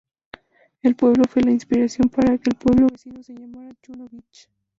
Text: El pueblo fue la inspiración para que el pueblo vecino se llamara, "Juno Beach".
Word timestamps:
El 0.81 0.95
pueblo 0.95 1.25
fue 1.29 1.43
la 1.43 1.51
inspiración 1.51 2.09
para 2.09 2.35
que 2.39 2.49
el 2.49 2.55
pueblo 2.55 2.87
vecino 2.87 3.21
se 3.21 3.35
llamara, 3.35 3.71
"Juno 3.85 4.07
Beach". 4.11 4.49